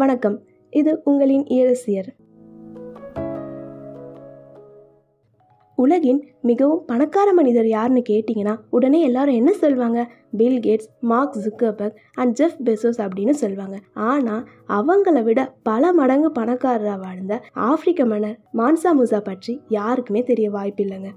[0.00, 0.42] வணக்கம்.
[0.70, 2.08] இது உங்களின் இயரசியர்.
[5.74, 10.04] உலகின் மிகவும் பணக்கார மனிதர் யாருன்னு கேட்டிங்கன்னா உடனே எல்லாரும் என்ன சொல்வாங்க?
[10.36, 16.98] Bill Gates Mark Zuckerberg and Jeff Bezos அப்படின்னு சொல்லுவாங்க ஆனால் அவங்கள விட பல மடங்கு பணக்காரராக
[16.98, 21.10] வாழ்ந்த ஆப்பிரிக்க மன்னர் மான்சா முசா பற்றி யாருக்குமே தெரிய வாய்ப்பில்லைங்க.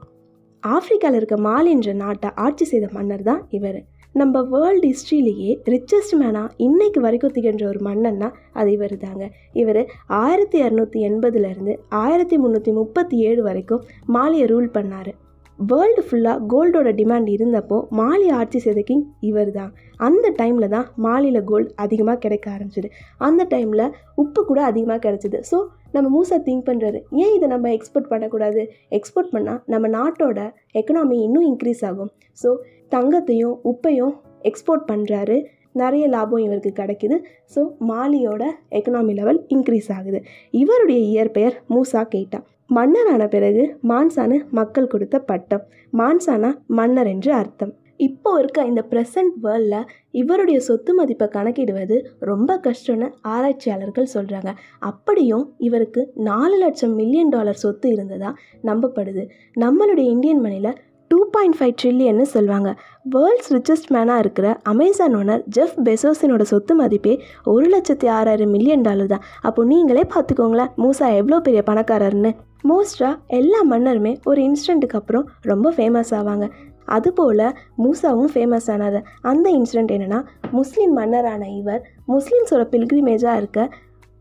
[0.59, 3.92] ஆப்பிரிக்காவில் இருக்க மாலின்ற நாட்டை ஆட்சி செய்த மன்னர் தான் இவர்.
[4.15, 9.79] நம்ம வேர்ல்டு ஹிஸ்ட்ரியிலேயே ரிச்சஸ்ட் மேனாக இன்னைக்கு வரைக்கும் திகழ்ன்ற ஒரு மன்னன்னா அது இவர் தாங்க இவர்
[10.17, 15.11] ஆயிரத்தி இரநூத்தி எண்பதுலேருந்து ஆயிரத்தி முந்நூற்றி முப்பத்தி ஏழு வரைக்கும் மாலியை ரூல் பண்ணார்.
[15.59, 19.71] வேர்ல்டு ஃபுல்லாக கோல்டோட டிமாண்ட் இருந்தப்போ மாலி ஆட்சி செய்த கிங் இவர் தான்
[20.07, 22.89] அந்த டைமில் தான் மாலியில் கோல்டு அதிகமாக கிடைக்க ஆரம்பிச்சிது.
[23.27, 23.85] அந்த டைமில்
[24.21, 25.39] உப்பு கூட அதிகமாக கிடச்சிது.
[25.49, 25.57] ஸோ
[25.95, 28.61] நம்ம மூசா திங்க் பண்ணுறாரு ஏன் இதை நம்ம எக்ஸ்போர்ட் பண்ணக்கூடாது?
[28.97, 30.39] எக்ஸ்போர்ட் பண்ணால் நம்ம நாட்டோட
[30.81, 32.11] எக்கனாமி இன்னும் இன்க்ரீஸ் ஆகும்.
[32.43, 32.51] ஸோ
[32.95, 34.13] தங்கத்தையும் உப்பையும்
[34.49, 35.37] எக்ஸ்போர்ட் பண்ணுறாரு
[35.81, 37.17] நிறைய லாபம் இவருக்கு கிடைக்குது.
[37.53, 38.43] ஸோ மாலியோட
[38.79, 40.21] எக்கனாமி லெவல் இன்க்ரீஸ் ஆகுது.
[40.63, 42.41] இவருடைய இயற்பெயர் மூசா கேட்டா
[42.75, 45.63] மன்னரான பிறகு மான்சானு மக்கள் கொடுத்த பட்டம்.
[45.93, 47.73] மான்சானா மன்னர் என்று அர்த்தம்.
[48.05, 49.89] இப்போ இருக்க இந்த ப்ரெசன்ட் வேர்ல்டில்
[50.21, 51.97] இவருடைய சொத்து மதிப்பை கணக்கிடுவது
[52.29, 54.51] ரொம்ப கஷ்டம்னு ஆராய்ச்சியாளர்கள் சொல்கிறாங்க
[54.89, 58.33] அப்படியும் இவருக்கு நாலு லட்சம் மில்லியன் டாலர் சொத்து இருந்ததாக
[58.69, 59.23] நம்பப்படுது.
[59.63, 60.79] நம்மளுடைய இந்தியன் மணியில்
[61.13, 62.69] டூ பாயிண்ட் ஃபைவ் ட்ரில்லியன்னு சொல்லுவாங்க.
[63.13, 69.07] வேர்ல்ட்ஸ் ரிச்சஸ்ட் மேனாக இருக்கிற அமேசான் ஓனர் ஜெஃப் பெசோஸினோட சொத்து மதிப்பே ஒரு லட்சத்தி ஆறாயிரம் மில்லியன் டாலர்
[69.07, 69.23] தான்.
[69.41, 72.31] அப்போ நீங்களே பார்த்துக்கோங்களேன் மூசா எவ்வளோ பெரிய பணக்காரர்னு.
[72.69, 76.47] மோஸ்ட்டாக எல்லா மன்னருமே ஒரு இன்சிடெண்ட்டுக்கு அப்புறம் ரொம்ப ஃபேமஸ் ஆவாங்க.
[76.85, 77.45] அதுபோல்
[77.83, 83.69] மூசாவும் ஃபேமஸ் ஆனார் அந்த இன்சிடெண்ட் என்னென்னா முஸ்லீம் மன்னரான இவர் முஸ்லீம்ஸோட பில்கிரிமேஜாக இருக்க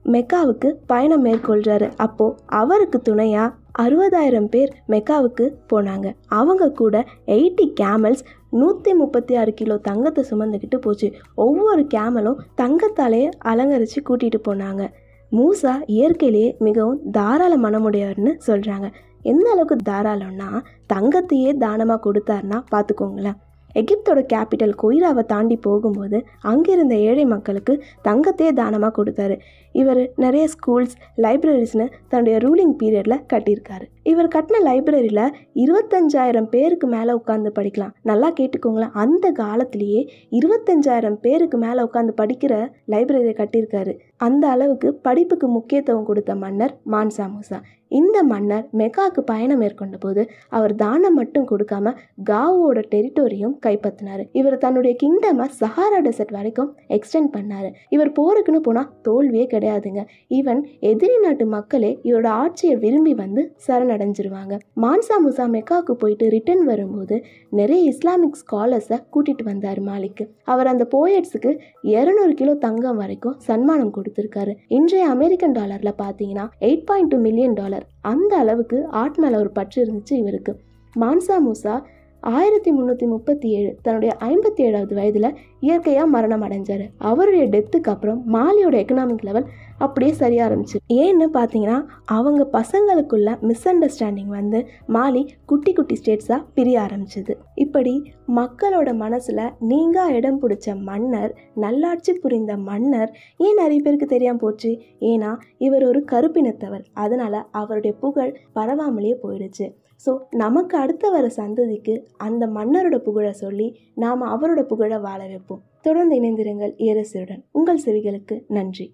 [0.04, 6.14] மெக்காவுக்கு பயணம் மேற்கொள்கிறாரு அப்போது அவருக்கு துணையாக அறுபதாயிரம் பேர் மெக்காவுக்கு போனாங்க.
[6.26, 11.12] அவங்க கூட எயிட்டி கேமல்ஸ் நூற்றி முப்பத்தி ஆறு கிலோ தங்கத்தை சுமந்துக்கிட்டு போச்சு.
[11.34, 14.90] ஒவ்வொரு கேமலும் தங்கத்தாலே அலங்கரித்து கூட்டிகிட்டு போனாங்க.
[15.32, 20.61] மூசா இயற்கையிலேயே மிகவும் தாராள மனமுடையவர்னு சொல்கிறாங்க எந்த அளவுக்கு தாராளம்னா
[20.92, 23.38] தங்கத்தையே தானமாக கொடுத்தாருன்னா பார்த்துக்கோங்களேன்
[23.80, 27.74] எகிப்தோட கேபிட்டல் கொய்ராவை தாண்டி போகும்போது அங்கிருந்த ஏழை மக்களுக்கு
[28.08, 29.36] தங்கத்தையே தானமாக கொடுத்தாரு.
[29.72, 33.86] இவர் நிறைய ஸ்கூல்ஸ் லைப்ரரிஸ்னு தன்னுடைய ரூலிங் பீரியடில் கட்டியிருக்காரு.
[34.02, 35.24] இவர் கட்டின லைப்ரரியில்
[35.64, 37.94] இருபத்தஞ்சாயிரம் பேருக்கு மேலே உட்காந்து படிக்கலாம்.
[38.02, 40.00] நல்லா கேட்டுக்கோங்களேன் அந்த காலத்திலேயே
[40.38, 42.55] இருபத்தஞ்சாயிரம் பேருக்கு மேலே உட்காந்து படிக்கிற
[42.94, 43.94] லைப்ரரியை கட்டியிருக்காரு.
[44.16, 47.61] அந்த அளவுக்கு படிப்புக்கு முக்கியத்துவம் கொடுத்த மன்னர் மான்சா மூசா.
[48.01, 50.23] இந்த மன்னர் மெக்காவுக்கு பயணம் மேற்கொண்ட போது
[50.57, 51.92] அவர் தானம் மட்டும் கொடுக்காம
[52.30, 54.23] காவோட டெரிட்டோரியும் கைப்பற்றினார்.
[54.41, 57.69] இவர் தன்னுடைய கிங்டமை சஹாரா டெசர்ட் வரைக்கும் எக்ஸ்டெண்ட் பண்ணார்.
[57.97, 60.03] இவர் போருக்குன்னு போனால் தோல்வியே கிடையாதுங்க.
[60.39, 60.61] ஈவன்
[60.92, 64.55] எதிரி நாட்டு மக்களே இவரோட ஆட்சியை விரும்பி வந்து சரணடைஞ்சிருவாங்க.
[64.85, 67.19] மான்சா முசா மெக்காவுக்கு போயிட்டு ரிட்டர்ன் வரும்போது
[67.61, 70.27] நிறைய இஸ்லாமிக் ஸ்காலர்ஸை கூட்டிகிட்டு வந்தார் மாலிக்கு.
[70.53, 71.53] அவர் அந்த போயட்ஸுக்கு
[71.95, 74.55] இரநூறு கிலோ தங்கம் வரைக்கும் சன்மானம் கொடுத்துருக்காரு.
[74.79, 79.84] இன்றைய அமெரிக்கன் டாலரில் பார்த்தீங்கன்னா eight point two million dollar அந்த அளவுக்கு ஆட் மேலே ஒரு பற்று
[79.84, 80.60] இருந்துச்சு இவருக்கு.
[81.00, 81.82] மான்சா மூசா
[82.20, 85.36] ஆயிரத்தி முந்நூற்றி முப்பத்தி ஏழு தன்னுடைய ஐம்பத்தி ஏழாவது வயதில்
[85.67, 86.86] இயற்கையாக மரணம் அடைஞ்சார்.
[87.11, 89.46] அவருடைய டெத்துக்கு அப்புறம் மாலியோட எக்கனாமிக் லெவல்
[89.84, 90.78] அப்படியே சரிய ஆரம்பிச்சு.
[91.02, 91.78] ஏன்னு பார்த்தீங்கன்னா
[92.17, 94.58] அவங்க பசங்களுக்குள்ள மிஸ் அண்டர்ஸ்டாண்டிங் வந்து
[94.96, 97.34] மாலி குட்டி குட்டி ஸ்டேட்ஸாக பிரிய ஆரம்பிச்சது.
[97.64, 97.95] இப்படி
[98.39, 101.33] மக்களோட மனசில் நீங்கள் இடம் பிடிச்ச மன்னர்
[101.64, 103.11] நல்லாட்சி புரிந்த மன்னர்
[103.46, 104.73] ஏன் நிறைய பேருக்கு தெரியாமல் போச்சு?
[105.12, 105.30] ஏன்னா
[105.67, 106.84] இவர் ஒரு கருப்பினத்தவர்.
[107.05, 109.68] அதனால் அவருடைய புகழ் பரவாமலேயே போயிடுச்சு.
[110.05, 110.12] ஸோ
[110.42, 111.92] நமக்கு அடுத்த வர சந்ததிக்கு
[112.27, 113.67] அந்த மன்னரோட புகழை சொல்லி
[114.02, 115.52] நாம் அவரோட புகழை வாழ வைப்போம்.
[115.82, 118.86] தொடர்ந்து இணைந்திருங்கள் ஏரசியுடன் உங்கள் செவிகளுக்கு நன்றி.